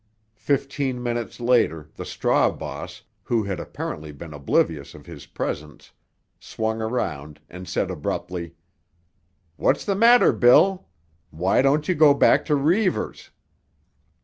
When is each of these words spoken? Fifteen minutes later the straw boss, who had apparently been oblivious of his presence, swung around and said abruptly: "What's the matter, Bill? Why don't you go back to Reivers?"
Fifteen 0.41 1.03
minutes 1.03 1.39
later 1.39 1.87
the 1.95 2.05
straw 2.05 2.49
boss, 2.49 3.03
who 3.21 3.43
had 3.43 3.59
apparently 3.59 4.11
been 4.11 4.33
oblivious 4.33 4.95
of 4.95 5.05
his 5.05 5.27
presence, 5.27 5.91
swung 6.39 6.81
around 6.81 7.39
and 7.51 7.69
said 7.69 7.91
abruptly: 7.91 8.55
"What's 9.57 9.85
the 9.85 9.93
matter, 9.93 10.31
Bill? 10.33 10.87
Why 11.29 11.61
don't 11.61 11.87
you 11.87 11.93
go 11.93 12.15
back 12.15 12.45
to 12.45 12.55
Reivers?" 12.55 13.29